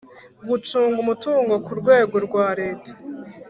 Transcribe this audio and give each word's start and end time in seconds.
gucunga 0.49 0.97
umutungo 1.03 1.53
ku 1.65 1.71
rwego 1.79 2.15
rwa 2.25 2.47
leta 2.59 2.91